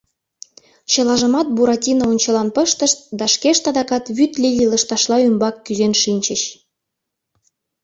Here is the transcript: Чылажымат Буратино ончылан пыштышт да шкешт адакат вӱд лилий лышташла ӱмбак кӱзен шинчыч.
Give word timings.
Чылажымат 0.91 1.47
Буратино 1.55 2.05
ончылан 2.11 2.49
пыштышт 2.55 2.97
да 3.19 3.25
шкешт 3.33 3.63
адакат 3.69 4.05
вӱд 4.17 4.31
лилий 4.41 4.69
лышташла 4.71 5.17
ӱмбак 5.27 5.55
кӱзен 5.65 5.93
шинчыч. 6.01 6.41